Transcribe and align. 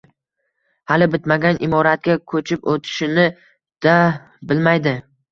hali 0.91 1.07
bitmagan 1.15 1.59
imoratga 1.67 2.15
ko‘chib 2.31 2.65
o‘tishini-da 2.71 3.93
bilmaydi. 4.53 4.95